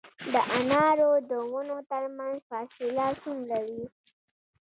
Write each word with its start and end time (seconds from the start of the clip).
د 0.33 0.35
انارو 0.57 1.11
د 1.29 1.31
ونو 1.51 1.77
ترمنځ 1.91 2.37
فاصله 2.49 3.07
څومره 3.21 3.57
وي؟ 3.67 3.83